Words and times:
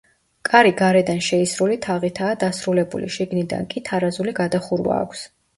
კარი 0.47 0.71
გარედან 0.79 1.19
შეისრული 1.25 1.77
თაღითაა 1.87 2.39
დასრულებული, 2.45 3.13
შიგნიდან 3.19 3.71
კი 3.75 3.87
თარაზული 3.91 4.37
გადახურვა 4.41 5.01
აქვს. 5.05 5.27